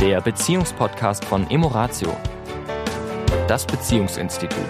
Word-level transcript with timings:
der 0.00 0.20
Beziehungspodcast 0.22 1.26
von 1.26 1.50
Emoratio, 1.50 2.16
das 3.46 3.66
Beziehungsinstitut. 3.66 4.64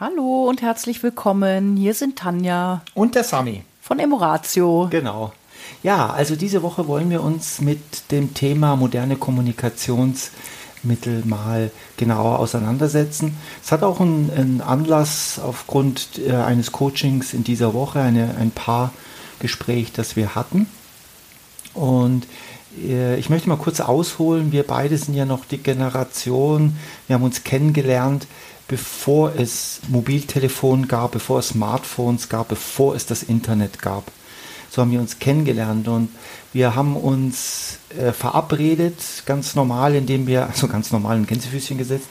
Hallo 0.00 0.48
und 0.48 0.62
herzlich 0.62 1.02
willkommen. 1.02 1.76
Hier 1.76 1.92
sind 1.92 2.16
Tanja 2.16 2.80
Und 2.94 3.16
der 3.16 3.24
Sami. 3.24 3.64
von 3.82 3.98
Emoratio. 3.98 4.88
Genau. 4.88 5.34
Ja, 5.82 6.08
also 6.08 6.36
diese 6.36 6.62
Woche 6.62 6.88
wollen 6.88 7.10
wir 7.10 7.22
uns 7.22 7.60
mit 7.60 8.10
dem 8.10 8.32
Thema 8.32 8.76
moderne 8.76 9.16
Kommunikationsmittel 9.16 11.22
mal 11.26 11.70
genauer 11.98 12.38
auseinandersetzen. 12.38 13.36
Es 13.62 13.72
hat 13.72 13.82
auch 13.82 14.00
einen, 14.00 14.30
einen 14.34 14.62
Anlass 14.62 15.38
aufgrund 15.38 16.18
äh, 16.26 16.32
eines 16.32 16.72
Coachings 16.72 17.34
in 17.34 17.44
dieser 17.44 17.74
Woche, 17.74 18.00
eine, 18.00 18.36
ein 18.40 18.52
Paargespräch, 19.34 19.92
das 19.92 20.16
wir 20.16 20.34
hatten. 20.34 20.66
Und 21.74 22.26
äh, 22.82 23.18
ich 23.18 23.30
möchte 23.30 23.48
mal 23.48 23.56
kurz 23.56 23.80
ausholen. 23.80 24.52
Wir 24.52 24.62
beide 24.62 24.96
sind 24.96 25.14
ja 25.14 25.24
noch 25.24 25.44
die 25.44 25.58
Generation, 25.58 26.76
wir 27.06 27.14
haben 27.14 27.24
uns 27.24 27.44
kennengelernt, 27.44 28.26
bevor 28.68 29.34
es 29.36 29.80
Mobiltelefon 29.88 30.88
gab, 30.88 31.12
bevor 31.12 31.40
es 31.40 31.48
Smartphones 31.48 32.28
gab, 32.28 32.48
bevor 32.48 32.94
es 32.94 33.06
das 33.06 33.22
Internet 33.22 33.82
gab. 33.82 34.10
So 34.70 34.82
haben 34.82 34.90
wir 34.90 35.00
uns 35.00 35.18
kennengelernt 35.18 35.86
und 35.86 36.08
wir 36.52 36.74
haben 36.74 36.96
uns 36.96 37.78
äh, 37.96 38.12
verabredet, 38.12 38.96
ganz 39.26 39.54
normal, 39.54 39.94
indem 39.94 40.26
wir, 40.26 40.48
also 40.48 40.66
ganz 40.66 40.90
normal 40.90 41.18
in 41.18 41.26
Gänsefüßchen 41.26 41.78
gesetzt, 41.78 42.08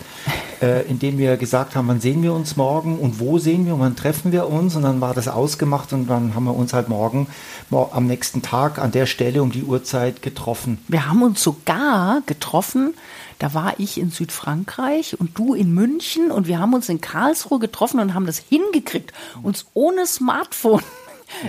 äh, 0.63 0.83
indem 0.83 1.17
wir 1.17 1.35
gesagt 1.35 1.75
haben, 1.75 1.89
wann 1.89 1.99
sehen 1.99 2.23
wir 2.23 2.33
uns 2.33 2.55
morgen 2.55 2.97
und 2.97 3.19
wo 3.19 3.37
sehen 3.37 3.65
wir 3.65 3.73
und 3.73 3.81
wann 3.81 3.97
treffen 3.97 4.31
wir 4.31 4.47
uns 4.47 4.77
und 4.77 4.83
dann 4.83 5.01
war 5.01 5.13
das 5.13 5.27
ausgemacht 5.27 5.91
und 5.91 6.09
dann 6.09 6.35
haben 6.35 6.45
wir 6.45 6.55
uns 6.55 6.71
halt 6.71 6.87
morgen 6.87 7.27
mor 7.69 7.89
am 7.93 8.07
nächsten 8.07 8.41
Tag 8.41 8.79
an 8.79 8.91
der 8.91 9.05
Stelle 9.05 9.43
um 9.43 9.51
die 9.51 9.63
Uhrzeit 9.63 10.21
getroffen. 10.21 10.79
Wir 10.87 11.09
haben 11.09 11.21
uns 11.21 11.43
sogar 11.43 12.21
getroffen. 12.25 12.93
Da 13.39 13.53
war 13.53 13.73
ich 13.77 13.99
in 13.99 14.09
Südfrankreich 14.09 15.19
und 15.19 15.37
du 15.37 15.53
in 15.53 15.73
München 15.73 16.31
und 16.31 16.47
wir 16.47 16.59
haben 16.59 16.73
uns 16.73 16.87
in 16.87 17.01
Karlsruhe 17.01 17.59
getroffen 17.59 17.99
und 17.99 18.13
haben 18.13 18.25
das 18.25 18.37
hingekriegt, 18.37 19.11
uns 19.41 19.65
ohne 19.73 20.05
Smartphone 20.05 20.83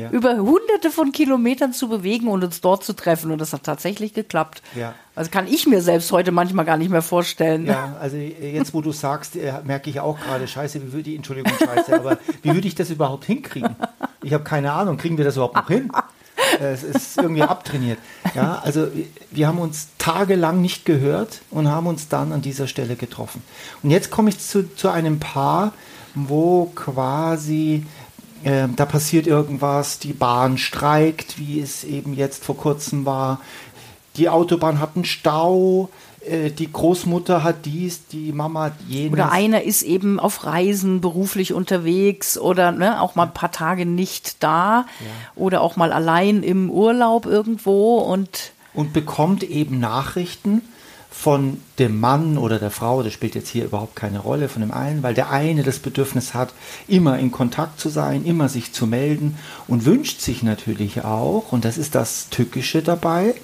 Ja. 0.01 0.11
über 0.11 0.37
hunderte 0.37 0.91
von 0.91 1.13
Kilometern 1.13 1.73
zu 1.73 1.89
bewegen 1.89 2.29
und 2.29 2.43
uns 2.43 2.61
dort 2.61 2.85
zu 2.85 2.95
treffen. 2.95 3.31
Und 3.31 3.39
das 3.41 3.53
hat 3.53 3.63
tatsächlich 3.63 4.15
geklappt. 4.15 4.63
Ja. 4.75 4.95
Also 5.15 5.31
kann 5.31 5.47
ich 5.47 5.67
mir 5.67 5.81
selbst 5.83 6.11
heute 6.11 6.33
manchmal 6.33 6.65
gar 6.65 6.77
nicht 6.77 6.91
mehr 6.91 7.03
vorstellen. 7.03 7.67
Ja, 7.67 7.97
also 8.01 8.17
jetzt, 8.17 8.75
wo 8.75 8.81
du 8.81 8.91
sagst, 8.93 9.37
äh, 9.37 9.53
merke 9.65 9.91
ich 9.91 10.01
auch 10.01 10.19
gerade, 10.19 10.49
scheiße, 10.49 10.83
wie 10.83 10.93
würde 10.93 11.11
ich, 11.11 11.17
Entschuldigung, 11.17 11.53
scheiße, 11.59 11.95
aber 11.95 12.19
wie 12.43 12.53
würde 12.55 12.67
ich 12.67 12.75
das 12.75 12.91
überhaupt 12.91 13.25
hinkriegen? 13.25 13.77
Ich 14.23 14.33
habe 14.33 14.43
keine 14.43 14.73
Ahnung, 14.73 14.97
kriegen 14.97 15.17
wir 15.19 15.25
das 15.25 15.37
überhaupt 15.37 15.57
noch 15.57 15.69
hin? 15.69 15.91
Äh, 16.61 16.73
Es 16.73 16.83
ist 16.83 17.17
irgendwie 17.19 17.43
abtrainiert. 17.43 17.99
Ja, 18.35 18.61
also 18.65 18.89
wir 19.31 19.47
haben 19.47 19.59
uns 19.59 19.89
tagelang 19.99 20.61
nicht 20.61 20.85
gehört 20.85 21.43
und 21.51 21.69
haben 21.69 21.87
uns 21.87 22.09
dann 22.09 22.33
an 22.33 22.43
dieser 22.43 22.67
Stelle 22.67 22.97
getroffen. 22.97 23.43
Und 23.83 23.91
jetzt 23.91 24.11
komme 24.11 24.31
ich 24.31 24.39
zu, 24.41 24.75
zu 24.75 24.89
einem 24.89 25.21
Paar, 25.21 25.73
wo 26.17 26.67
quasi 26.75 27.87
äh, 28.45 28.69
da 28.75 28.85
passiert 28.85 29.27
irgendwas, 29.27 29.99
die 29.99 30.13
Bahn 30.13 30.59
streikt, 30.59 31.39
wie 31.39 31.61
es 31.61 31.83
eben 31.85 32.15
jetzt 32.15 32.45
vor 32.45 32.57
kurzem 32.57 33.07
war. 33.07 33.41
Die 34.17 34.29
Autobahn 34.29 34.79
hat 34.81 34.91
einen 34.95 35.05
Stau, 35.05 35.89
äh, 36.21 36.51
die 36.51 36.71
Großmutter 36.71 37.43
hat 37.43 37.65
dies, 37.65 38.07
die 38.07 38.33
Mama 38.33 38.65
hat 38.65 38.75
jenes. 38.89 39.13
Oder 39.13 39.33
einer 39.33 39.63
ist 39.63 39.83
eben 39.83 40.21
auf 40.21 40.45
Reisen 40.45 41.01
beruflich 41.01 41.53
unterwegs 41.53 42.39
oder 42.39 42.71
ne, 42.71 43.01
auch 43.01 43.15
mal 43.15 43.25
ein 43.25 43.35
paar 43.35 43.51
Tage 43.51 43.87
nicht 43.87 44.43
da 44.43 44.87
oder 45.35 45.61
auch 45.63 45.77
mal 45.77 45.93
allein 45.93 46.43
im 46.43 46.71
Urlaub 46.71 47.27
irgendwo 47.27 47.99
und 47.99 48.53
und 48.75 48.93
bekommt 48.93 49.45
eben 49.45 49.79
Nachrichten 49.79 50.63
von 51.17 51.59
dem 51.79 52.01
Mann 52.01 52.37
oder 52.37 52.59
der 52.59 52.73
Frau, 52.73 53.03
das 53.03 53.13
spielt 53.13 53.35
jetzt 53.37 53.49
hier 53.49 53.65
überhaupt 53.65 53.95
keine 53.97 54.19
Rolle, 54.19 54.49
von 54.49 54.61
dem 54.61 54.73
einen, 54.73 55.03
weil 55.03 55.15
der 55.15 55.31
eine 55.31 55.63
das 55.63 55.79
Bedürfnis 55.79 56.35
hat, 56.35 56.53
immer 56.89 57.19
in 57.19 57.31
Kontakt 57.31 57.81
zu 57.81 57.89
sein, 57.89 58.25
immer 58.25 58.49
sich 58.49 58.73
zu 58.73 58.87
melden 58.87 59.39
und 59.69 59.87
wünscht 59.87 60.21
sich 60.21 60.43
natürlich 60.43 61.05
auch, 61.05 61.53
und 61.53 61.65
das 61.65 61.79
ist 61.79 61.95
das 61.95 62.29
Tückische 62.31 62.83
dabei, 62.83 63.35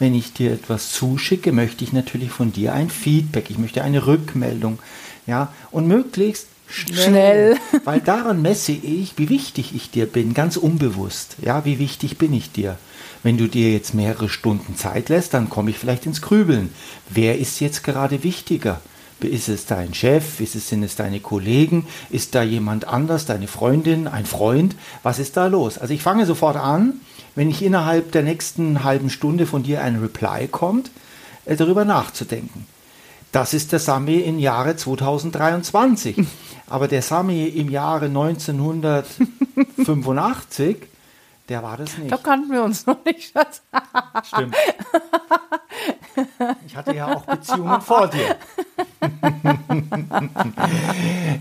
wenn 0.00 0.14
ich 0.14 0.32
dir 0.32 0.52
etwas 0.52 0.90
zuschicke, 0.90 1.52
möchte 1.52 1.84
ich 1.84 1.92
natürlich 1.92 2.30
von 2.30 2.52
dir 2.52 2.74
ein 2.74 2.90
Feedback, 2.90 3.48
ich 3.48 3.58
möchte 3.58 3.82
eine 3.82 4.06
Rückmeldung, 4.06 4.78
ja, 5.26 5.52
und 5.70 5.86
möglichst 5.86 6.48
schnell, 6.68 7.56
Schnell. 7.56 7.56
weil 7.84 8.00
daran 8.00 8.42
messe 8.42 8.72
ich, 8.72 9.16
wie 9.16 9.28
wichtig 9.28 9.74
ich 9.74 9.90
dir 9.90 10.06
bin, 10.06 10.34
ganz 10.34 10.56
unbewusst, 10.56 11.36
ja, 11.40 11.64
wie 11.64 11.78
wichtig 11.78 12.18
bin 12.18 12.34
ich 12.34 12.50
dir. 12.50 12.76
Wenn 13.22 13.36
du 13.36 13.48
dir 13.48 13.72
jetzt 13.72 13.94
mehrere 13.94 14.28
Stunden 14.28 14.76
Zeit 14.76 15.10
lässt, 15.10 15.34
dann 15.34 15.50
komme 15.50 15.70
ich 15.70 15.78
vielleicht 15.78 16.06
ins 16.06 16.22
Grübeln. 16.22 16.72
Wer 17.08 17.38
ist 17.38 17.60
jetzt 17.60 17.84
gerade 17.84 18.22
wichtiger? 18.22 18.80
Ist 19.20 19.50
es 19.50 19.66
dein 19.66 19.92
Chef? 19.92 20.40
Ist 20.40 20.54
es, 20.54 20.68
sind 20.68 20.82
es 20.82 20.96
deine 20.96 21.20
Kollegen? 21.20 21.86
Ist 22.08 22.34
da 22.34 22.42
jemand 22.42 22.88
anders, 22.88 23.26
deine 23.26 23.48
Freundin, 23.48 24.08
ein 24.08 24.24
Freund? 24.24 24.76
Was 25.02 25.18
ist 25.18 25.36
da 25.36 25.46
los? 25.46 25.76
Also 25.76 25.92
ich 25.92 26.02
fange 26.02 26.24
sofort 26.24 26.56
an, 26.56 26.94
wenn 27.34 27.50
ich 27.50 27.62
innerhalb 27.62 28.12
der 28.12 28.22
nächsten 28.22 28.82
halben 28.82 29.10
Stunde 29.10 29.44
von 29.46 29.62
dir 29.62 29.82
ein 29.82 29.96
Reply 29.96 30.48
kommt, 30.48 30.90
äh, 31.44 31.56
darüber 31.56 31.84
nachzudenken. 31.84 32.66
Das 33.32 33.54
ist 33.54 33.72
der 33.72 33.78
Sami 33.78 34.18
im 34.20 34.38
Jahre 34.38 34.76
2023. 34.76 36.16
Aber 36.68 36.88
der 36.88 37.02
Sami 37.02 37.44
im 37.44 37.68
Jahre 37.68 38.06
1985, 38.06 40.76
der 41.50 41.64
war 41.64 41.76
das 41.76 41.98
nicht. 41.98 42.12
da 42.12 42.16
kannten 42.16 42.52
wir 42.52 42.62
uns 42.62 42.86
noch 42.86 43.04
nicht. 43.04 43.32
Schatz. 43.32 43.60
Stimmt. 44.24 44.54
Ich 46.66 46.76
hatte 46.76 46.94
ja 46.94 47.14
auch 47.14 47.26
Beziehungen 47.26 47.80
vor 47.80 48.08
dir. 48.08 48.36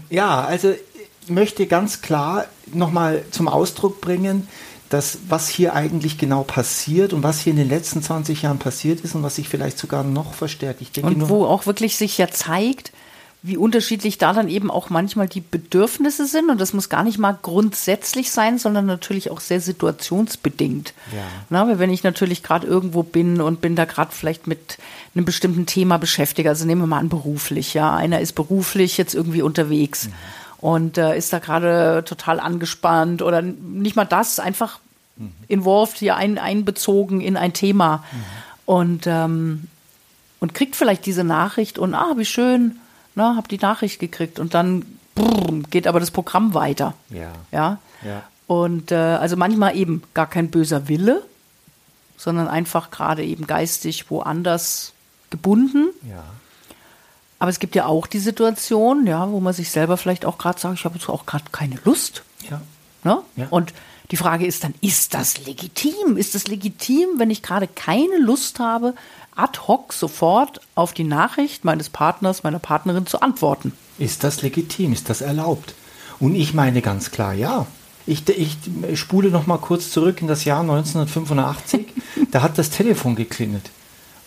ja, 0.09 0.41
also 0.41 0.71
ich 0.71 1.29
möchte 1.29 1.67
ganz 1.67 2.01
klar 2.01 2.45
nochmal 2.73 3.23
zum 3.31 3.47
Ausdruck 3.47 4.01
bringen, 4.01 4.47
dass 4.89 5.19
was 5.27 5.47
hier 5.47 5.75
eigentlich 5.75 6.17
genau 6.17 6.43
passiert 6.43 7.13
und 7.13 7.21
was 7.21 7.41
hier 7.41 7.51
in 7.51 7.57
den 7.57 7.69
letzten 7.69 8.01
20 8.01 8.41
Jahren 8.41 8.57
passiert 8.57 9.01
ist 9.01 9.13
und 9.13 9.21
was 9.21 9.35
sich 9.35 9.47
vielleicht 9.47 9.77
sogar 9.77 10.03
noch 10.03 10.33
verstärkt. 10.33 10.81
Ich 10.81 10.91
denke 10.91 11.11
Und 11.11 11.17
nur, 11.19 11.29
wo 11.29 11.45
auch 11.45 11.67
wirklich 11.67 11.95
sich 11.95 12.17
ja 12.17 12.29
zeigt, 12.29 12.91
wie 13.41 13.55
unterschiedlich 13.55 14.17
da 14.17 14.33
dann 14.33 14.49
eben 14.49 14.69
auch 14.69 14.89
manchmal 14.89 15.27
die 15.29 15.39
Bedürfnisse 15.39 16.25
sind. 16.25 16.49
Und 16.49 16.59
das 16.59 16.73
muss 16.73 16.89
gar 16.89 17.03
nicht 17.03 17.17
mal 17.17 17.37
grundsätzlich 17.41 18.31
sein, 18.31 18.57
sondern 18.59 18.85
natürlich 18.85 19.31
auch 19.31 19.39
sehr 19.39 19.61
situationsbedingt. 19.61 20.93
Ja. 21.15 21.23
Na, 21.49 21.67
weil 21.67 21.79
wenn 21.79 21.89
ich 21.89 22.03
natürlich 22.03 22.43
gerade 22.43 22.67
irgendwo 22.67 23.03
bin 23.03 23.39
und 23.39 23.61
bin 23.61 23.75
da 23.77 23.85
gerade 23.85 24.11
vielleicht 24.11 24.47
mit 24.47 24.77
einem 25.15 25.23
bestimmten 25.25 25.65
Thema 25.65 25.97
beschäftigt, 25.97 26.49
also 26.49 26.65
nehmen 26.65 26.81
wir 26.81 26.87
mal 26.87 26.99
an 26.99 27.09
beruflich, 27.09 27.73
ja, 27.73 27.95
einer 27.95 28.19
ist 28.19 28.33
beruflich 28.33 28.97
jetzt 28.97 29.15
irgendwie 29.15 29.41
unterwegs 29.41 30.07
Mhm. 30.07 30.13
und 30.59 30.97
äh, 30.97 31.17
ist 31.17 31.31
da 31.31 31.39
gerade 31.39 32.03
total 32.05 32.39
angespannt 32.41 33.21
oder 33.21 33.41
nicht 33.41 33.95
mal 33.95 34.05
das, 34.05 34.39
einfach 34.39 34.79
Mhm. 35.15 35.31
involved, 35.47 35.97
hier 35.97 36.15
ein, 36.15 36.37
einbezogen 36.37 37.21
in 37.21 37.37
ein 37.37 37.53
Thema. 37.53 37.97
Mhm. 38.11 38.17
Und 38.65 39.07
ähm, 39.07 39.67
und 40.41 40.53
kriegt 40.53 40.75
vielleicht 40.77 41.05
diese 41.05 41.23
Nachricht 41.25 41.77
und 41.79 41.93
ah, 41.93 42.13
wie 42.15 42.23
schön, 42.25 42.77
ne, 43.19 43.35
hab 43.35 43.47
die 43.47 43.57
Nachricht 43.57 43.99
gekriegt 43.99 44.39
und 44.39 44.53
dann 44.53 44.85
brrr, 45.15 45.61
geht 45.69 45.87
aber 45.87 45.99
das 45.99 46.11
Programm 46.11 46.53
weiter. 46.53 46.93
Ja. 47.09 47.33
Ja. 47.51 47.77
Ja. 48.03 48.23
Und 48.47 48.91
äh, 48.91 48.95
also 48.95 49.35
manchmal 49.35 49.75
eben 49.75 50.01
gar 50.13 50.27
kein 50.27 50.49
böser 50.49 50.87
Wille, 50.87 51.23
sondern 52.17 52.47
einfach 52.47 52.89
gerade 52.89 53.23
eben 53.23 53.45
geistig 53.45 54.09
woanders 54.09 54.93
gebunden. 55.29 55.89
ja. 56.07 56.23
Aber 57.41 57.49
es 57.49 57.59
gibt 57.59 57.73
ja 57.73 57.85
auch 57.85 58.05
die 58.05 58.19
Situation, 58.19 59.07
ja, 59.07 59.31
wo 59.31 59.39
man 59.39 59.53
sich 59.53 59.71
selber 59.71 59.95
vielleicht 59.95 60.25
auch 60.25 60.37
gerade 60.37 60.59
sagt, 60.59 60.77
ich 60.77 60.83
habe 60.83 60.95
jetzt 60.95 61.07
auch 61.07 61.25
gerade 61.25 61.45
keine 61.53 61.79
Lust. 61.85 62.23
Ja. 62.49 62.59
Ne? 63.05 63.21
Ja. 63.37 63.47
Und 63.49 63.73
die 64.11 64.17
Frage 64.17 64.45
ist 64.45 64.65
dann, 64.65 64.73
ist 64.81 65.13
das 65.13 65.45
legitim? 65.45 66.17
Ist 66.17 66.35
es 66.35 66.47
legitim, 66.47 67.07
wenn 67.17 67.29
ich 67.29 67.41
gerade 67.41 67.67
keine 67.67 68.17
Lust 68.17 68.59
habe, 68.59 68.93
ad 69.39 69.59
hoc 69.67 69.93
sofort 69.93 70.59
auf 70.75 70.93
die 70.93 71.03
Nachricht 71.03 71.65
meines 71.65 71.89
Partners, 71.89 72.43
meiner 72.43 72.59
Partnerin 72.59 73.05
zu 73.05 73.21
antworten? 73.21 73.73
Ist 73.97 74.23
das 74.23 74.41
legitim? 74.41 74.93
Ist 74.93 75.09
das 75.09 75.21
erlaubt? 75.21 75.73
Und 76.19 76.35
ich 76.35 76.53
meine 76.53 76.81
ganz 76.81 77.11
klar, 77.11 77.33
ja. 77.33 77.65
Ich, 78.05 78.27
ich 78.27 78.57
spule 78.99 79.29
noch 79.29 79.47
mal 79.47 79.57
kurz 79.57 79.91
zurück 79.91 80.21
in 80.21 80.27
das 80.27 80.43
Jahr 80.45 80.61
1985. 80.61 81.87
da 82.31 82.41
hat 82.41 82.57
das 82.57 82.69
Telefon 82.69 83.15
geklingelt. 83.15 83.69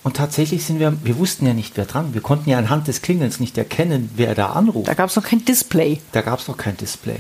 Und 0.05 0.17
tatsächlich 0.17 0.65
sind 0.65 0.81
wir, 0.81 0.97
wir 1.05 1.19
wussten 1.19 1.47
ja 1.47 1.55
nicht, 1.55 1.77
wer 1.77 1.85
dran. 1.85 2.15
Wir 2.15 2.23
konnten 2.23 2.51
ja 2.51 2.59
anhand 2.59 2.89
des 2.89 3.03
Klingelns 3.03 3.39
nicht 3.39 3.57
erkennen, 3.57 4.11
wer 4.17 4.35
da 4.35 4.53
anruft. 4.53 4.89
Da 4.89 4.95
gab 4.95 5.11
es 5.11 5.17
noch 5.17 5.25
kein 5.25 5.45
Display. 5.45 6.01
Da 6.13 6.23
gab 6.23 6.41
es 6.41 6.49
noch 6.49 6.57
kein 6.57 6.77
Display. 6.77 7.19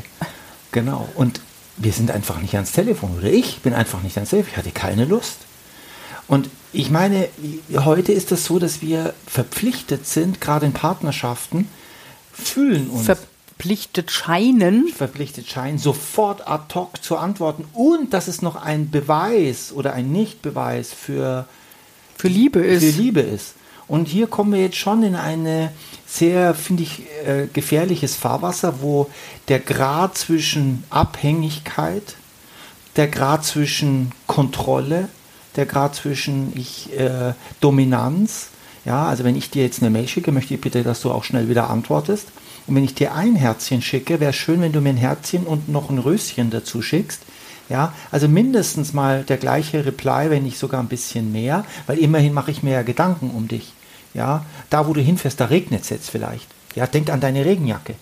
Genau. 0.73 1.09
Und 1.15 1.41
wir 1.77 1.93
sind 1.93 2.11
einfach 2.11 2.41
nicht 2.41 2.55
ans 2.55 2.73
Telefon. 2.73 3.19
Oder 3.19 3.31
ich 3.31 3.61
bin 3.61 3.73
einfach 3.75 4.03
nicht 4.03 4.17
ans 4.17 4.31
Telefon. 4.31 4.51
Ich 4.53 4.57
hatte 4.57 4.73
keine 4.73 5.05
Lust. 5.05 5.39
Und 6.33 6.49
ich 6.73 6.91
meine, 6.91 7.29
heute 7.75 8.11
ist 8.13 8.33
es 8.33 8.41
das 8.41 8.45
so, 8.47 8.59
dass 8.59 8.81
wir 8.81 9.13
verpflichtet 9.27 10.07
sind, 10.07 10.41
gerade 10.41 10.65
in 10.65 10.73
Partnerschaften, 10.73 11.69
fühlen 12.33 12.89
uns. 12.89 13.05
Ver 13.05 13.19
verpflichtet 13.59 14.11
scheinen. 14.11 14.89
Verpflichtet 14.89 15.47
scheinen, 15.47 15.77
sofort 15.77 16.49
ad 16.49 16.75
hoc 16.75 17.05
zu 17.05 17.19
antworten 17.19 17.67
und 17.75 18.15
dass 18.15 18.29
es 18.29 18.41
noch 18.41 18.57
ein 18.57 18.91
Beweis 18.91 19.75
oder 19.75 19.93
ein 19.93 20.11
Nichtbeweis 20.11 20.91
für, 20.91 21.45
für 22.17 22.29
Liebe 22.29 22.61
ist. 22.61 22.83
Für 22.83 23.03
Liebe 23.03 23.21
ist. 23.21 23.53
Und 23.87 24.09
hier 24.09 24.27
kommen 24.27 24.55
wir 24.55 24.63
jetzt 24.63 24.79
schon 24.79 25.03
in 25.03 25.17
eine 25.17 25.71
sehr, 26.07 26.55
finde 26.55 26.85
ich, 26.85 27.03
äh, 27.27 27.47
gefährliches 27.53 28.17
Fahrwasser, 28.17 28.81
wo 28.81 29.11
der 29.49 29.61
Grad 29.61 30.17
zwischen 30.17 30.85
Abhängigkeit, 30.89 32.17
der 32.97 33.09
Grad 33.09 33.45
zwischen 33.45 34.13
Kontrolle, 34.27 35.11
der 35.57 35.67
Grad 35.67 35.95
zwischen 35.95 36.53
ich, 36.57 36.93
äh, 36.99 37.35
Dominanz, 37.61 38.49
ja, 38.85 39.07
also 39.07 39.25
wenn 39.25 39.37
ich 39.37 39.51
dir 39.51 39.63
jetzt 39.63 39.81
eine 39.81 39.91
Mail 39.91 40.09
schicke, 40.09 40.33
möchte 40.33 40.55
ich 40.55 40.61
bitte, 40.61 40.83
dass 40.83 41.01
du 41.03 41.11
auch 41.11 41.25
schnell 41.25 41.49
wieder 41.49 41.71
antwortest. 41.71 42.29
Und 42.67 42.75
wenn 42.75 42.85
ich 42.85 42.95
dir 42.95 43.15
ein 43.15 43.37
Herzchen 43.37 43.83
schicke, 43.83 44.21
wäre 44.21 44.33
schön, 44.33 44.61
wenn 44.61 44.73
du 44.73 44.81
mir 44.81 44.91
ein 44.91 44.97
Herzchen 44.97 45.45
und 45.45 45.69
noch 45.69 45.91
ein 45.91 45.99
Röschen 45.99 46.51
dazu 46.51 46.83
schickst. 46.83 47.23
Ja, 47.69 47.95
also 48.11 48.29
mindestens 48.29 48.93
mal 48.93 49.23
der 49.23 49.37
gleiche 49.37 49.87
Reply, 49.87 50.31
wenn 50.31 50.43
nicht 50.43 50.59
sogar 50.59 50.81
ein 50.81 50.89
bisschen 50.89 51.33
mehr, 51.33 51.65
weil 51.87 51.99
immerhin 51.99 52.35
mache 52.35 52.51
ich 52.51 52.63
mir 52.63 52.73
ja 52.73 52.83
Gedanken 52.83 53.31
um 53.31 53.49
dich. 53.49 53.73
Ja, 54.15 54.45
da 54.69 54.87
wo 54.87 54.93
du 54.93 55.01
hinfährst, 55.01 55.41
da 55.41 55.47
regnet 55.47 55.83
es 55.83 55.91
jetzt 55.91 56.11
vielleicht. 56.11 56.49
Ja, 56.75 56.87
denk 56.87 57.09
an 57.11 57.21
deine 57.21 57.45
Regenjacke. 57.45 57.95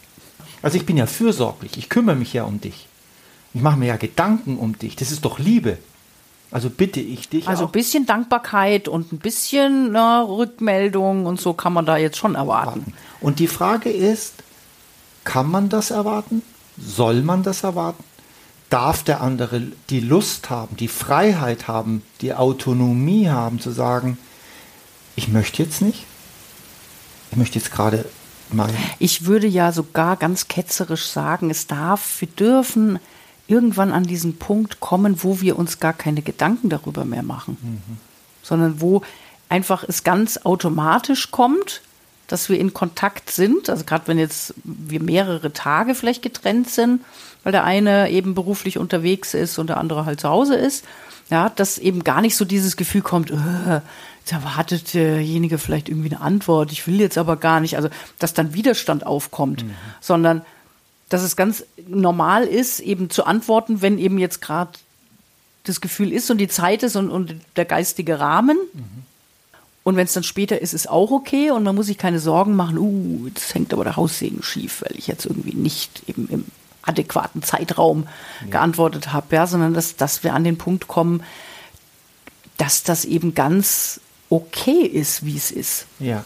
Also 0.62 0.76
ich 0.76 0.86
bin 0.86 0.96
ja 0.96 1.06
fürsorglich, 1.06 1.76
ich 1.76 1.88
kümmere 1.88 2.16
mich 2.16 2.32
ja 2.32 2.44
um 2.44 2.60
dich. 2.60 2.88
Ich 3.54 3.62
mache 3.62 3.78
mir 3.78 3.86
ja 3.86 3.96
Gedanken 3.96 4.58
um 4.58 4.78
dich. 4.78 4.96
Das 4.96 5.10
ist 5.10 5.24
doch 5.24 5.38
Liebe. 5.38 5.78
Also 6.50 6.68
bitte 6.68 7.00
ich 7.00 7.28
dich. 7.28 7.46
Also 7.46 7.66
ein 7.66 7.72
bisschen 7.72 8.06
Dankbarkeit 8.06 8.88
und 8.88 9.12
ein 9.12 9.18
bisschen 9.18 9.92
na, 9.92 10.22
Rückmeldung 10.22 11.26
und 11.26 11.40
so 11.40 11.52
kann 11.52 11.72
man 11.72 11.86
da 11.86 11.96
jetzt 11.96 12.16
schon 12.16 12.34
erwarten. 12.34 12.92
Und 13.20 13.38
die 13.38 13.46
Frage 13.46 13.90
ist, 13.90 14.34
kann 15.24 15.48
man 15.50 15.68
das 15.68 15.90
erwarten? 15.90 16.42
Soll 16.76 17.22
man 17.22 17.42
das 17.42 17.62
erwarten? 17.62 18.02
Darf 18.68 19.02
der 19.02 19.20
andere 19.20 19.62
die 19.90 20.00
Lust 20.00 20.50
haben, 20.50 20.76
die 20.76 20.88
Freiheit 20.88 21.68
haben, 21.68 22.02
die 22.20 22.34
Autonomie 22.34 23.28
haben, 23.28 23.60
zu 23.60 23.70
sagen, 23.70 24.18
ich 25.16 25.28
möchte 25.28 25.62
jetzt 25.62 25.82
nicht? 25.82 26.06
Ich 27.30 27.36
möchte 27.36 27.58
jetzt 27.58 27.70
gerade 27.70 28.06
mal. 28.52 28.70
Ich 28.98 29.26
würde 29.26 29.46
ja 29.46 29.72
sogar 29.72 30.16
ganz 30.16 30.48
ketzerisch 30.48 31.06
sagen, 31.06 31.50
es 31.50 31.66
darf, 31.66 32.20
wir 32.20 32.28
dürfen 32.28 32.98
irgendwann 33.50 33.92
an 33.92 34.04
diesen 34.04 34.36
Punkt 34.36 34.78
kommen, 34.80 35.24
wo 35.24 35.40
wir 35.40 35.58
uns 35.58 35.80
gar 35.80 35.92
keine 35.92 36.22
Gedanken 36.22 36.68
darüber 36.68 37.04
mehr 37.04 37.24
machen, 37.24 37.56
mhm. 37.60 37.96
sondern 38.42 38.80
wo 38.80 39.02
einfach 39.48 39.84
es 39.86 40.04
ganz 40.04 40.38
automatisch 40.38 41.32
kommt, 41.32 41.82
dass 42.28 42.48
wir 42.48 42.60
in 42.60 42.72
Kontakt 42.72 43.30
sind. 43.30 43.68
Also 43.68 43.84
gerade 43.84 44.06
wenn 44.06 44.18
jetzt 44.18 44.54
wir 44.62 45.02
mehrere 45.02 45.52
Tage 45.52 45.96
vielleicht 45.96 46.22
getrennt 46.22 46.70
sind, 46.70 47.02
weil 47.42 47.50
der 47.50 47.64
eine 47.64 48.10
eben 48.10 48.34
beruflich 48.34 48.78
unterwegs 48.78 49.34
ist 49.34 49.58
und 49.58 49.66
der 49.66 49.78
andere 49.78 50.06
halt 50.06 50.20
zu 50.20 50.28
Hause 50.28 50.54
ist, 50.54 50.84
ja, 51.28 51.48
dass 51.48 51.78
eben 51.78 52.04
gar 52.04 52.20
nicht 52.20 52.36
so 52.36 52.44
dieses 52.44 52.76
Gefühl 52.76 53.02
kommt, 53.02 53.30
äh, 53.30 53.80
jetzt 54.20 54.32
erwartet 54.32 54.94
derjenige 54.94 55.58
vielleicht 55.58 55.88
irgendwie 55.88 56.14
eine 56.14 56.20
Antwort, 56.20 56.70
ich 56.70 56.86
will 56.86 57.00
jetzt 57.00 57.18
aber 57.18 57.36
gar 57.36 57.58
nicht, 57.60 57.76
also 57.76 57.88
dass 58.20 58.32
dann 58.32 58.54
Widerstand 58.54 59.04
aufkommt, 59.04 59.64
mhm. 59.64 59.74
sondern 60.00 60.42
dass 61.10 61.22
es 61.22 61.36
ganz 61.36 61.64
normal 61.86 62.44
ist, 62.44 62.80
eben 62.80 63.10
zu 63.10 63.24
antworten, 63.24 63.82
wenn 63.82 63.98
eben 63.98 64.18
jetzt 64.18 64.40
gerade 64.40 64.72
das 65.64 65.82
Gefühl 65.82 66.12
ist 66.12 66.30
und 66.30 66.38
die 66.38 66.48
Zeit 66.48 66.82
ist 66.82 66.96
und, 66.96 67.10
und 67.10 67.34
der 67.56 67.66
geistige 67.66 68.18
Rahmen. 68.18 68.56
Mhm. 68.72 69.04
Und 69.82 69.96
wenn 69.96 70.04
es 70.04 70.12
dann 70.12 70.22
später 70.22 70.60
ist, 70.60 70.72
ist 70.72 70.88
auch 70.88 71.10
okay 71.10 71.50
und 71.50 71.64
man 71.64 71.74
muss 71.74 71.86
sich 71.86 71.98
keine 71.98 72.20
Sorgen 72.20 72.54
machen, 72.54 72.78
uh, 72.78 73.26
jetzt 73.26 73.54
hängt 73.54 73.72
aber 73.72 73.84
der 73.84 73.96
Haussegen 73.96 74.42
schief, 74.42 74.82
weil 74.82 74.96
ich 74.96 75.06
jetzt 75.06 75.26
irgendwie 75.26 75.54
nicht 75.54 76.02
eben 76.06 76.28
im 76.28 76.44
adäquaten 76.82 77.42
Zeitraum 77.42 78.06
ja. 78.42 78.50
geantwortet 78.50 79.12
habe, 79.12 79.34
ja, 79.34 79.46
sondern 79.46 79.74
dass, 79.74 79.96
dass 79.96 80.22
wir 80.22 80.34
an 80.34 80.44
den 80.44 80.58
Punkt 80.58 80.86
kommen, 80.86 81.22
dass 82.56 82.82
das 82.82 83.04
eben 83.04 83.34
ganz 83.34 84.00
okay 84.28 84.82
ist, 84.82 85.24
wie 85.24 85.36
es 85.36 85.50
ist. 85.50 85.86
Ja. 85.98 86.24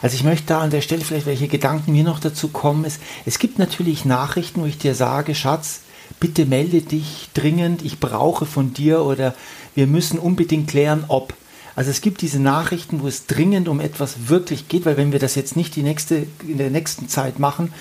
Also 0.00 0.16
ich 0.16 0.24
möchte 0.24 0.46
da 0.48 0.60
an 0.60 0.70
der 0.70 0.80
Stelle 0.80 1.04
vielleicht, 1.04 1.26
welche 1.26 1.48
Gedanken 1.48 1.92
mir 1.92 2.04
noch 2.04 2.20
dazu 2.20 2.48
kommen, 2.48 2.84
ist, 2.84 3.00
es 3.24 3.38
gibt 3.38 3.58
natürlich 3.58 4.04
Nachrichten, 4.04 4.62
wo 4.62 4.66
ich 4.66 4.78
dir 4.78 4.94
sage, 4.94 5.34
Schatz, 5.34 5.80
bitte 6.20 6.46
melde 6.46 6.82
dich 6.82 7.28
dringend, 7.34 7.82
ich 7.82 8.00
brauche 8.00 8.46
von 8.46 8.74
dir 8.74 9.02
oder 9.02 9.34
wir 9.74 9.86
müssen 9.86 10.18
unbedingt 10.18 10.68
klären, 10.68 11.04
ob. 11.08 11.34
Also 11.74 11.90
es 11.90 12.00
gibt 12.00 12.20
diese 12.20 12.38
Nachrichten, 12.38 13.00
wo 13.00 13.08
es 13.08 13.26
dringend 13.26 13.68
um 13.68 13.80
etwas 13.80 14.28
wirklich 14.28 14.68
geht, 14.68 14.84
weil 14.84 14.96
wenn 14.96 15.12
wir 15.12 15.18
das 15.18 15.36
jetzt 15.36 15.56
nicht 15.56 15.74
die 15.74 15.82
nächste, 15.82 16.26
in 16.46 16.58
der 16.58 16.70
nächsten 16.70 17.08
Zeit 17.08 17.38
machen, 17.38 17.72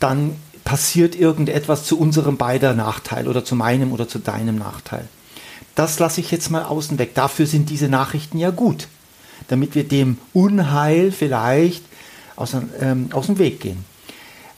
dann 0.00 0.36
passiert 0.64 1.16
irgendetwas 1.16 1.84
zu 1.84 1.98
unserem 1.98 2.36
beider 2.36 2.74
Nachteil 2.74 3.26
oder 3.26 3.44
zu 3.44 3.54
meinem 3.54 3.92
oder 3.92 4.06
zu 4.06 4.18
deinem 4.18 4.56
Nachteil. 4.56 5.08
Das 5.74 5.98
lasse 5.98 6.20
ich 6.20 6.30
jetzt 6.30 6.50
mal 6.50 6.64
außen 6.64 6.98
weg. 6.98 7.14
Dafür 7.14 7.46
sind 7.46 7.70
diese 7.70 7.88
Nachrichten 7.88 8.38
ja 8.38 8.50
gut 8.50 8.88
damit 9.46 9.74
wir 9.74 9.84
dem 9.84 10.18
Unheil 10.32 11.12
vielleicht 11.12 11.84
aus, 12.36 12.56
ähm, 12.80 13.08
aus 13.12 13.26
dem 13.26 13.38
Weg 13.38 13.60
gehen. 13.60 13.84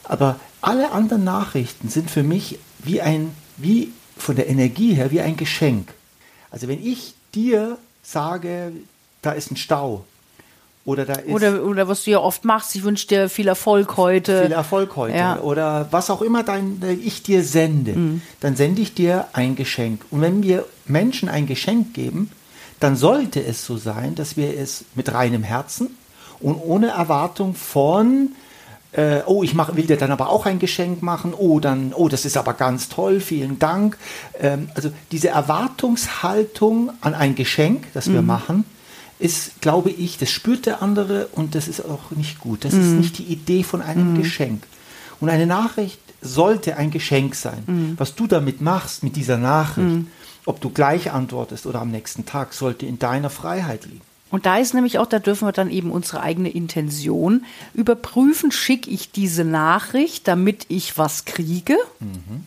Aber 0.05 0.41
alle 0.61 0.93
anderen 0.93 1.25
Nachrichten 1.25 1.89
sind 1.89 2.11
für 2.11 2.23
mich 2.23 2.59
wie 2.79 3.01
ein, 3.01 3.33
wie 3.57 3.93
von 4.17 4.37
der 4.37 4.49
Energie 4.49 4.95
her, 4.95 5.11
wie 5.11 5.21
ein 5.21 5.37
Geschenk. 5.37 5.93
Also 6.51 6.69
wenn 6.69 6.85
ich 6.85 7.15
dir 7.35 7.79
sage, 8.03 8.73
da 9.23 9.33
ist 9.33 9.51
ein 9.51 9.57
Stau, 9.57 10.05
oder, 10.87 11.05
da 11.05 11.15
ist 11.15 11.31
oder, 11.31 11.63
oder 11.65 11.89
was 11.89 12.05
du 12.05 12.11
ja 12.11 12.19
oft 12.19 12.45
machst, 12.45 12.75
ich 12.75 12.83
wünsche 12.83 13.07
dir 13.07 13.29
viel 13.29 13.49
Erfolg 13.49 13.97
heute. 13.97 14.43
Viel 14.43 14.53
Erfolg 14.53 14.97
heute. 14.97 15.17
Ja. 15.17 15.39
Oder 15.41 15.89
was 15.91 16.09
auch 16.11 16.23
immer 16.23 16.43
dein, 16.43 16.83
ich 17.05 17.23
dir 17.23 17.45
sende, 17.45 17.93
mhm. 17.93 18.23
dann 18.41 18.57
sende 18.57 18.81
ich 18.81 18.95
dir 18.95 19.29
ein 19.35 19.57
Geschenk. 19.57 20.05
Und 20.11 20.23
wenn 20.23 20.43
wir 20.43 20.65
Menschen 20.87 21.29
ein 21.29 21.47
Geschenk 21.47 21.93
geben, 21.93 22.31
dann 22.81 22.97
sollte 22.97 23.45
es 23.45 23.65
so 23.65 23.77
sein, 23.77 24.15
dass 24.15 24.37
wir 24.37 24.59
es 24.59 24.85
mit 24.95 25.13
reinem 25.13 25.43
Herzen 25.43 25.97
und 26.41 26.57
ohne 26.57 26.89
Erwartung 26.89 27.55
von 27.55 28.31
äh, 28.93 29.21
oh, 29.27 29.43
ich 29.45 29.55
mach, 29.55 29.77
will 29.77 29.87
dir 29.87 29.97
dann 29.97 30.11
aber 30.11 30.31
auch 30.31 30.47
ein 30.47 30.59
Geschenk 30.59 31.03
machen, 31.03 31.33
oh, 31.37 31.61
dann, 31.61 31.93
oh, 31.95 32.09
das 32.09 32.25
ist 32.25 32.37
aber 32.37 32.55
ganz 32.55 32.89
toll, 32.89 33.21
vielen 33.21 33.59
Dank. 33.59 33.97
Ähm, 34.41 34.69
also 34.75 34.91
diese 35.13 35.29
Erwartungshaltung 35.29 36.91
an 37.01 37.15
ein 37.15 37.37
Geschenk, 37.37 37.87
das 37.95 38.07
mhm. 38.07 38.15
wir 38.15 38.23
machen, 38.23 38.65
ist, 39.21 39.61
glaube 39.61 39.91
ich, 39.91 40.19
das 40.19 40.31
spürt 40.31 40.67
der 40.67 40.83
andere 40.83 41.29
und 41.33 41.55
das 41.55 41.69
ist 41.69 41.85
auch 41.85 42.11
nicht 42.11 42.41
gut. 42.41 42.65
Das 42.65 42.73
mhm. 42.73 42.81
ist 42.81 42.93
nicht 42.93 43.19
die 43.19 43.25
Idee 43.25 43.63
von 43.63 43.83
einem 43.83 44.15
mhm. 44.15 44.23
Geschenk. 44.23 44.65
Und 45.21 45.29
eine 45.29 45.47
Nachricht 45.47 46.01
sollte 46.21 46.77
ein 46.77 46.91
Geschenk 46.91 47.35
sein. 47.35 47.63
Mhm. 47.67 47.95
Was 47.99 48.15
du 48.15 48.27
damit 48.27 48.61
machst, 48.61 49.03
mit 49.03 49.17
dieser 49.17 49.39
Nachricht, 49.39 49.89
mhm. 49.89 50.07
Ob 50.47 50.61
du 50.61 50.71
gleich 50.71 51.13
antwortest 51.13 51.67
oder 51.67 51.81
am 51.81 51.91
nächsten 51.91 52.25
Tag, 52.25 52.55
sollte 52.55 52.87
in 52.87 52.99
deiner 52.99 53.31
Freiheit 53.31 53.85
liegen. 53.85 54.01
Und 54.31 54.47
da 54.47 54.59
ist 54.59 54.75
nämlich 54.75 54.99
auch, 54.99 55.07
da 55.07 55.19
dürfen 55.19 55.47
wir 55.47 55.53
dann 55.53 55.71
eben 55.71 55.91
unsere 55.91 56.23
eigene 56.23 56.51
Intention 56.51 57.45
überprüfen. 57.75 58.53
Schicke 58.53 58.89
ich 58.91 59.11
diese 59.11 59.45
Nachricht, 59.45 60.29
damit 60.29 60.67
ich 60.69 60.97
was 60.97 61.25
kriege? 61.25 61.77
Mhm. 61.99 62.45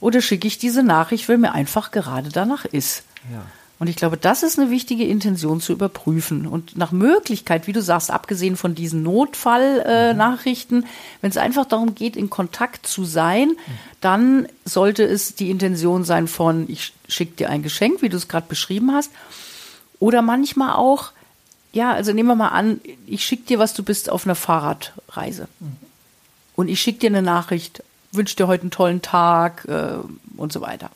Oder 0.00 0.20
schicke 0.20 0.46
ich 0.46 0.58
diese 0.58 0.82
Nachricht, 0.82 1.28
weil 1.28 1.38
mir 1.38 1.52
einfach 1.52 1.92
gerade 1.92 2.30
danach 2.30 2.64
ist? 2.64 3.04
Ja. 3.32 3.42
Und 3.78 3.88
ich 3.88 3.94
glaube, 3.94 4.16
das 4.16 4.42
ist 4.42 4.58
eine 4.58 4.70
wichtige 4.70 5.04
Intention 5.04 5.60
zu 5.60 5.72
überprüfen. 5.72 6.46
Und 6.46 6.76
nach 6.76 6.90
Möglichkeit, 6.90 7.68
wie 7.68 7.72
du 7.72 7.80
sagst, 7.80 8.10
abgesehen 8.10 8.56
von 8.56 8.74
diesen 8.74 9.04
Notfallnachrichten, 9.04 10.82
äh, 10.82 10.86
mhm. 10.86 10.90
wenn 11.20 11.30
es 11.30 11.36
einfach 11.36 11.64
darum 11.64 11.94
geht, 11.94 12.16
in 12.16 12.28
Kontakt 12.28 12.88
zu 12.88 13.04
sein, 13.04 13.50
mhm. 13.50 13.54
dann 14.00 14.48
sollte 14.64 15.04
es 15.04 15.36
die 15.36 15.50
Intention 15.50 16.02
sein 16.02 16.26
von, 16.26 16.68
ich 16.68 16.92
schicke 17.08 17.36
dir 17.36 17.50
ein 17.50 17.62
Geschenk, 17.62 18.02
wie 18.02 18.08
du 18.08 18.16
es 18.16 18.26
gerade 18.26 18.48
beschrieben 18.48 18.92
hast. 18.92 19.12
Oder 20.00 20.22
manchmal 20.22 20.74
auch, 20.74 21.12
ja, 21.72 21.92
also 21.92 22.12
nehmen 22.12 22.28
wir 22.28 22.36
mal 22.36 22.48
an, 22.48 22.80
ich 23.06 23.24
schicke 23.24 23.44
dir 23.44 23.58
was, 23.60 23.74
du 23.74 23.84
bist 23.84 24.10
auf 24.10 24.26
einer 24.26 24.34
Fahrradreise. 24.34 25.46
Mhm. 25.60 25.76
Und 26.56 26.66
ich 26.66 26.80
schicke 26.80 26.98
dir 26.98 27.10
eine 27.10 27.22
Nachricht, 27.22 27.84
wünsche 28.10 28.34
dir 28.34 28.48
heute 28.48 28.62
einen 28.62 28.72
tollen 28.72 29.02
Tag 29.02 29.66
äh, 29.68 29.98
und 30.36 30.52
so 30.52 30.60
weiter. 30.60 30.90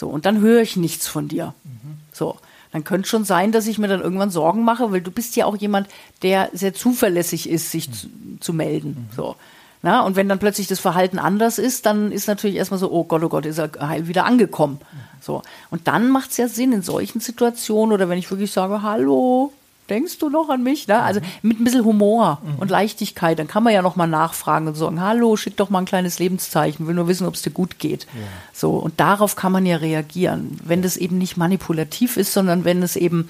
So, 0.00 0.08
und 0.08 0.24
dann 0.24 0.40
höre 0.40 0.62
ich 0.62 0.76
nichts 0.76 1.06
von 1.06 1.28
dir. 1.28 1.52
Mhm. 1.62 1.98
So. 2.10 2.36
Dann 2.72 2.84
könnte 2.84 3.06
schon 3.06 3.24
sein, 3.24 3.52
dass 3.52 3.66
ich 3.66 3.78
mir 3.78 3.88
dann 3.88 4.00
irgendwann 4.00 4.30
Sorgen 4.30 4.64
mache, 4.64 4.92
weil 4.92 5.02
du 5.02 5.10
bist 5.10 5.36
ja 5.36 5.44
auch 5.44 5.56
jemand, 5.56 5.88
der 6.22 6.48
sehr 6.54 6.72
zuverlässig 6.72 7.50
ist, 7.50 7.70
sich 7.70 7.88
mhm. 7.88 7.92
zu, 7.92 8.08
zu, 8.40 8.52
melden. 8.54 9.08
Mhm. 9.10 9.14
So. 9.14 9.36
Na, 9.82 10.00
und 10.00 10.16
wenn 10.16 10.28
dann 10.28 10.38
plötzlich 10.38 10.68
das 10.68 10.80
Verhalten 10.80 11.18
anders 11.18 11.58
ist, 11.58 11.84
dann 11.84 12.12
ist 12.12 12.28
natürlich 12.28 12.56
erstmal 12.56 12.80
so, 12.80 12.90
oh 12.90 13.04
Gott, 13.04 13.22
oh 13.22 13.28
Gott, 13.28 13.44
ist 13.44 13.58
er 13.58 13.70
heil 13.80 14.08
wieder 14.08 14.24
angekommen. 14.24 14.78
Mhm. 14.80 14.96
So. 15.20 15.42
Und 15.70 15.86
dann 15.86 16.08
macht 16.08 16.30
es 16.30 16.38
ja 16.38 16.48
Sinn 16.48 16.72
in 16.72 16.82
solchen 16.82 17.20
Situationen 17.20 17.92
oder 17.92 18.08
wenn 18.08 18.18
ich 18.18 18.30
wirklich 18.30 18.52
sage, 18.52 18.82
hallo, 18.82 19.52
denkst 19.90 20.18
du 20.18 20.30
noch 20.30 20.48
an 20.48 20.62
mich? 20.62 20.88
Ne? 20.88 21.02
Also 21.02 21.20
mit 21.42 21.60
ein 21.60 21.64
bisschen 21.64 21.84
Humor 21.84 22.40
mhm. 22.42 22.60
und 22.60 22.70
Leichtigkeit, 22.70 23.38
dann 23.38 23.48
kann 23.48 23.62
man 23.62 23.72
ja 23.72 23.82
noch 23.82 23.96
mal 23.96 24.06
nachfragen 24.06 24.68
und 24.68 24.74
sagen, 24.76 25.00
hallo, 25.00 25.36
schick 25.36 25.56
doch 25.56 25.70
mal 25.70 25.80
ein 25.80 25.84
kleines 25.84 26.18
Lebenszeichen, 26.18 26.86
will 26.86 26.94
nur 26.94 27.08
wissen, 27.08 27.26
ob 27.26 27.34
es 27.34 27.42
dir 27.42 27.50
gut 27.50 27.78
geht. 27.78 28.04
Ja. 28.04 28.20
So 28.52 28.72
und 28.76 28.98
darauf 29.00 29.36
kann 29.36 29.52
man 29.52 29.66
ja 29.66 29.76
reagieren, 29.76 30.58
wenn 30.64 30.82
das 30.82 30.96
eben 30.96 31.18
nicht 31.18 31.36
manipulativ 31.36 32.16
ist, 32.16 32.32
sondern 32.32 32.64
wenn 32.64 32.82
es 32.82 32.96
eben 32.96 33.28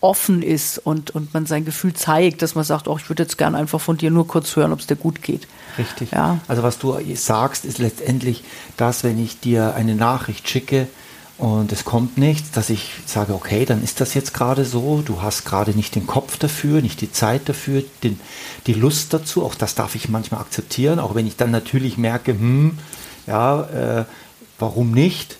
offen 0.00 0.42
ist 0.42 0.78
und, 0.78 1.10
und 1.10 1.34
man 1.34 1.46
sein 1.46 1.64
Gefühl 1.64 1.92
zeigt, 1.92 2.40
dass 2.42 2.54
man 2.54 2.64
sagt, 2.64 2.88
oh, 2.88 2.96
ich 2.96 3.08
würde 3.10 3.22
jetzt 3.22 3.36
gern 3.36 3.54
einfach 3.54 3.80
von 3.80 3.98
dir 3.98 4.10
nur 4.10 4.26
kurz 4.26 4.56
hören, 4.56 4.72
ob 4.72 4.80
es 4.80 4.86
dir 4.86 4.96
gut 4.96 5.22
geht. 5.22 5.46
Richtig. 5.76 6.12
Ja. 6.12 6.38
Also 6.48 6.62
was 6.62 6.78
du 6.78 6.96
sagst, 7.14 7.64
ist 7.64 7.78
letztendlich 7.78 8.42
das, 8.76 9.04
wenn 9.04 9.22
ich 9.22 9.40
dir 9.40 9.74
eine 9.74 9.94
Nachricht 9.94 10.48
schicke 10.48 10.88
und 11.40 11.72
es 11.72 11.86
kommt 11.86 12.18
nichts, 12.18 12.50
dass 12.50 12.68
ich 12.68 12.90
sage, 13.06 13.32
okay, 13.32 13.64
dann 13.64 13.82
ist 13.82 14.02
das 14.02 14.12
jetzt 14.12 14.34
gerade 14.34 14.66
so, 14.66 15.00
du 15.00 15.22
hast 15.22 15.46
gerade 15.46 15.70
nicht 15.70 15.94
den 15.94 16.06
Kopf 16.06 16.36
dafür, 16.36 16.82
nicht 16.82 17.00
die 17.00 17.12
Zeit 17.12 17.48
dafür, 17.48 17.82
den, 18.02 18.20
die 18.66 18.74
Lust 18.74 19.14
dazu, 19.14 19.42
auch 19.42 19.54
das 19.54 19.74
darf 19.74 19.94
ich 19.94 20.10
manchmal 20.10 20.42
akzeptieren, 20.42 20.98
auch 20.98 21.14
wenn 21.14 21.26
ich 21.26 21.36
dann 21.36 21.50
natürlich 21.50 21.96
merke, 21.96 22.32
hm, 22.32 22.78
ja, 23.26 23.62
äh, 24.00 24.04
warum 24.58 24.90
nicht? 24.90 25.38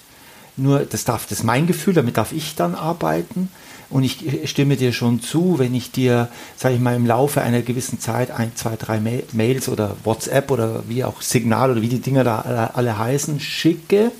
Nur, 0.56 0.80
das 0.80 1.04
darf, 1.04 1.26
das 1.26 1.40
ist 1.40 1.44
mein 1.44 1.66
Gefühl, 1.66 1.92
damit 1.92 2.16
darf 2.16 2.32
ich 2.32 2.54
dann 2.54 2.74
arbeiten. 2.74 3.50
Und 3.90 4.04
ich 4.04 4.48
stimme 4.48 4.76
dir 4.76 4.94
schon 4.94 5.20
zu, 5.20 5.58
wenn 5.58 5.74
ich 5.74 5.90
dir, 5.90 6.28
sage 6.56 6.76
ich 6.76 6.80
mal, 6.80 6.96
im 6.96 7.04
Laufe 7.04 7.42
einer 7.42 7.60
gewissen 7.60 8.00
Zeit 8.00 8.30
ein, 8.30 8.52
zwei, 8.54 8.76
drei 8.76 9.00
Mails 9.00 9.68
oder 9.68 9.96
WhatsApp 10.04 10.50
oder 10.50 10.84
wie 10.88 11.04
auch 11.04 11.20
Signal 11.20 11.72
oder 11.72 11.82
wie 11.82 11.88
die 11.88 12.00
Dinger 12.00 12.24
da 12.24 12.70
alle 12.72 12.96
heißen, 12.96 13.38
schicke 13.38 14.12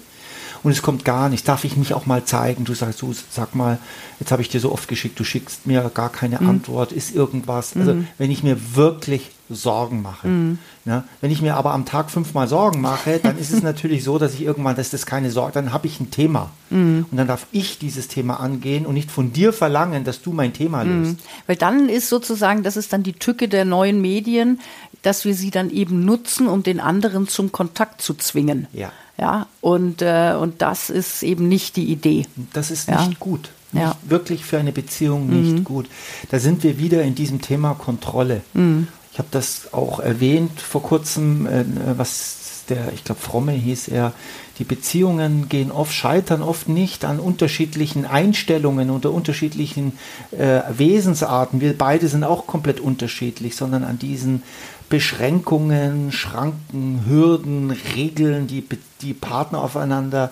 und 0.62 0.72
es 0.72 0.82
kommt 0.82 1.04
gar 1.04 1.28
nicht. 1.28 1.48
Darf 1.48 1.64
ich 1.64 1.76
mich 1.76 1.94
auch 1.94 2.06
mal 2.06 2.24
zeigen? 2.24 2.64
Du 2.64 2.74
sagst, 2.74 3.02
du 3.02 3.14
sag 3.30 3.54
mal, 3.54 3.78
jetzt 4.18 4.32
habe 4.32 4.42
ich 4.42 4.48
dir 4.48 4.60
so 4.60 4.72
oft 4.72 4.88
geschickt, 4.88 5.18
du 5.18 5.24
schickst 5.24 5.66
mir 5.66 5.90
gar 5.94 6.10
keine 6.10 6.40
mhm. 6.40 6.48
Antwort, 6.48 6.92
ist 6.92 7.14
irgendwas. 7.14 7.76
Also 7.76 7.94
mhm. 7.94 8.08
wenn 8.18 8.30
ich 8.30 8.42
mir 8.42 8.76
wirklich 8.76 9.30
Sorgen 9.50 10.00
mache. 10.00 10.28
Mhm. 10.28 10.58
Ja, 10.84 11.04
wenn 11.20 11.30
ich 11.30 11.42
mir 11.42 11.56
aber 11.56 11.72
am 11.72 11.84
Tag 11.84 12.10
fünfmal 12.10 12.48
Sorgen 12.48 12.80
mache, 12.80 13.20
dann 13.22 13.36
ist 13.36 13.52
es 13.52 13.62
natürlich 13.64 14.04
so, 14.04 14.18
dass 14.18 14.34
ich 14.34 14.42
irgendwann, 14.42 14.76
dass 14.76 14.90
das 14.90 15.06
keine 15.06 15.30
Sorge, 15.30 15.52
dann 15.52 15.72
habe 15.72 15.86
ich 15.86 16.00
ein 16.00 16.10
Thema. 16.10 16.50
Mhm. 16.70 17.06
Und 17.10 17.16
dann 17.16 17.26
darf 17.26 17.46
ich 17.52 17.78
dieses 17.78 18.08
Thema 18.08 18.40
angehen 18.40 18.86
und 18.86 18.94
nicht 18.94 19.10
von 19.10 19.32
dir 19.32 19.52
verlangen, 19.52 20.04
dass 20.04 20.22
du 20.22 20.32
mein 20.32 20.52
Thema 20.52 20.84
mhm. 20.84 21.04
löst. 21.04 21.16
Weil 21.46 21.56
dann 21.56 21.88
ist 21.88 22.08
sozusagen, 22.08 22.62
das 22.62 22.76
ist 22.76 22.92
dann 22.92 23.02
die 23.02 23.12
Tücke 23.12 23.48
der 23.48 23.64
neuen 23.64 24.00
Medien, 24.00 24.60
dass 25.02 25.24
wir 25.24 25.34
sie 25.34 25.50
dann 25.50 25.70
eben 25.70 26.04
nutzen, 26.04 26.46
um 26.46 26.62
den 26.62 26.80
anderen 26.80 27.26
zum 27.28 27.52
Kontakt 27.52 28.00
zu 28.00 28.14
zwingen. 28.14 28.66
Ja. 28.72 28.92
Ja, 29.20 29.46
und, 29.60 30.00
äh, 30.00 30.34
und 30.40 30.62
das 30.62 30.88
ist 30.88 31.22
eben 31.22 31.46
nicht 31.46 31.76
die 31.76 31.92
Idee. 31.92 32.26
Das 32.54 32.70
ist 32.70 32.88
ja. 32.88 33.04
nicht 33.04 33.20
gut. 33.20 33.50
Nicht 33.72 33.82
ja. 33.82 33.94
Wirklich 34.02 34.46
für 34.46 34.58
eine 34.58 34.72
Beziehung 34.72 35.28
nicht 35.28 35.58
mhm. 35.58 35.64
gut. 35.64 35.90
Da 36.30 36.38
sind 36.38 36.62
wir 36.64 36.78
wieder 36.78 37.02
in 37.02 37.14
diesem 37.14 37.42
Thema 37.42 37.74
Kontrolle. 37.74 38.40
Mhm. 38.54 38.88
Ich 39.12 39.18
habe 39.18 39.28
das 39.30 39.74
auch 39.74 40.00
erwähnt 40.00 40.58
vor 40.58 40.82
kurzem, 40.82 41.46
äh, 41.46 41.64
was 41.98 42.64
der, 42.70 42.92
ich 42.94 43.04
glaube, 43.04 43.20
Fromme 43.20 43.52
hieß 43.52 43.88
er, 43.88 44.14
die 44.60 44.64
Beziehungen 44.64 45.48
gehen 45.48 45.72
oft, 45.72 45.92
scheitern 45.92 46.42
oft 46.42 46.68
nicht 46.68 47.06
an 47.06 47.18
unterschiedlichen 47.18 48.04
Einstellungen 48.04 48.90
oder 48.90 49.10
unterschiedlichen 49.10 49.92
äh, 50.32 50.60
Wesensarten. 50.68 51.62
Wir 51.62 51.76
beide 51.76 52.08
sind 52.08 52.24
auch 52.24 52.46
komplett 52.46 52.78
unterschiedlich, 52.78 53.56
sondern 53.56 53.84
an 53.84 53.98
diesen 53.98 54.42
Beschränkungen, 54.90 56.12
Schranken, 56.12 57.04
Hürden, 57.08 57.74
Regeln, 57.96 58.48
die 58.48 58.62
die 59.00 59.14
Partner 59.14 59.62
aufeinander 59.62 60.30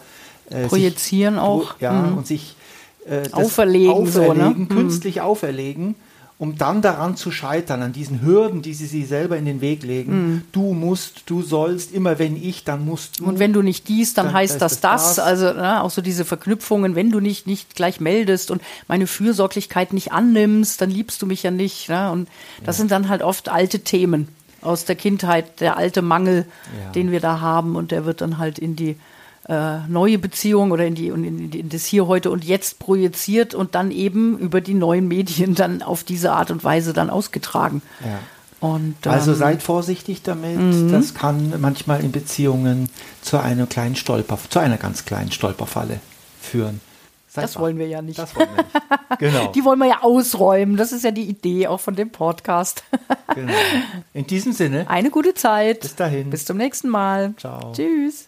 äh, 0.50 0.66
projizieren 0.66 1.34
sich, 1.34 1.42
auch. 1.42 1.80
Ja, 1.80 1.92
mhm. 1.92 2.18
und 2.18 2.26
sich 2.26 2.54
äh, 3.08 3.30
auferlegen, 3.32 3.92
auferlegen 3.92 4.10
so, 4.12 4.34
ne? 4.34 4.66
künstlich 4.68 5.16
mhm. 5.16 5.22
auferlegen 5.22 5.94
um 6.38 6.56
dann 6.56 6.82
daran 6.82 7.16
zu 7.16 7.32
scheitern, 7.32 7.82
an 7.82 7.92
diesen 7.92 8.22
Hürden, 8.22 8.62
die 8.62 8.72
sie 8.72 8.86
sich 8.86 9.08
selber 9.08 9.36
in 9.36 9.44
den 9.44 9.60
Weg 9.60 9.82
legen. 9.82 10.12
Mhm. 10.12 10.42
Du 10.52 10.72
musst, 10.72 11.24
du 11.26 11.42
sollst, 11.42 11.92
immer 11.92 12.20
wenn 12.20 12.36
ich, 12.36 12.62
dann 12.62 12.84
musst 12.84 13.18
du. 13.18 13.24
Und 13.24 13.40
wenn 13.40 13.52
du 13.52 13.60
nicht 13.60 13.88
dies, 13.88 14.14
dann, 14.14 14.26
dann 14.26 14.34
heißt 14.34 14.62
das 14.62 14.80
das. 14.80 15.16
das. 15.16 15.18
Also 15.18 15.52
ne, 15.52 15.82
auch 15.82 15.90
so 15.90 16.00
diese 16.00 16.24
Verknüpfungen, 16.24 16.94
wenn 16.94 17.10
du 17.10 17.18
nicht, 17.18 17.48
nicht 17.48 17.74
gleich 17.74 17.98
meldest 17.98 18.52
und 18.52 18.62
meine 18.86 19.08
Fürsorglichkeit 19.08 19.92
nicht 19.92 20.12
annimmst, 20.12 20.80
dann 20.80 20.90
liebst 20.90 21.20
du 21.22 21.26
mich 21.26 21.42
ja 21.42 21.50
nicht. 21.50 21.88
Ne? 21.88 22.12
Und 22.12 22.28
das 22.64 22.76
ja. 22.76 22.82
sind 22.82 22.92
dann 22.92 23.08
halt 23.08 23.22
oft 23.22 23.48
alte 23.48 23.80
Themen 23.80 24.28
aus 24.60 24.84
der 24.84 24.94
Kindheit, 24.94 25.60
der 25.60 25.76
alte 25.76 26.02
Mangel, 26.02 26.46
ja. 26.84 26.92
den 26.92 27.10
wir 27.10 27.20
da 27.20 27.40
haben 27.40 27.74
und 27.74 27.90
der 27.90 28.04
wird 28.04 28.20
dann 28.20 28.38
halt 28.38 28.60
in 28.60 28.76
die 28.76 28.96
äh, 29.48 29.78
neue 29.88 30.18
Beziehung 30.18 30.70
oder 30.72 30.86
in, 30.86 30.94
die, 30.94 31.08
in, 31.08 31.52
in 31.52 31.68
das 31.68 31.86
Hier, 31.86 32.06
Heute 32.06 32.30
und 32.30 32.44
Jetzt 32.44 32.78
projiziert 32.78 33.54
und 33.54 33.74
dann 33.74 33.90
eben 33.90 34.38
über 34.38 34.60
die 34.60 34.74
neuen 34.74 35.08
Medien 35.08 35.54
dann 35.54 35.82
auf 35.82 36.04
diese 36.04 36.32
Art 36.32 36.50
und 36.50 36.64
Weise 36.64 36.92
dann 36.92 37.10
ausgetragen. 37.10 37.82
Ja. 38.00 38.18
Und, 38.60 38.96
also 39.06 39.08
ähm, 39.08 39.14
also 39.14 39.34
seid 39.34 39.62
vorsichtig 39.62 40.22
damit. 40.22 40.58
Mhm. 40.58 40.92
Das 40.92 41.14
kann 41.14 41.54
manchmal 41.60 42.02
in 42.02 42.12
Beziehungen 42.12 42.90
zu 43.22 43.38
einem 43.38 43.68
kleinen 43.68 43.96
Stolper, 43.96 44.38
zu 44.48 44.58
einer 44.58 44.76
ganz 44.76 45.04
kleinen 45.04 45.32
Stolperfalle 45.32 46.00
führen. 46.40 46.80
Seid 47.28 47.44
das 47.44 47.58
wollen 47.58 47.78
wir 47.78 47.86
ja 47.86 48.02
nicht. 48.02 48.18
Das 48.18 48.34
wollen 48.34 48.48
wir 48.54 48.64
nicht. 48.64 48.74
Genau. 49.18 49.50
Die 49.50 49.64
wollen 49.64 49.80
wir 49.80 49.86
ja 49.88 50.02
ausräumen. 50.02 50.76
Das 50.76 50.92
ist 50.92 51.02
ja 51.02 51.10
die 51.10 51.24
Idee 51.24 51.66
auch 51.66 51.80
von 51.80 51.96
dem 51.96 52.10
Podcast. 52.10 52.84
genau. 53.34 53.52
In 54.12 54.26
diesem 54.28 54.52
Sinne. 54.52 54.88
Eine 54.88 55.10
gute 55.10 55.34
Zeit. 55.34 55.80
Bis 55.80 55.96
dahin. 55.96 56.30
Bis 56.30 56.44
zum 56.44 56.56
nächsten 56.56 56.88
Mal. 56.88 57.34
Ciao. 57.36 57.72
Tschüss. 57.72 58.27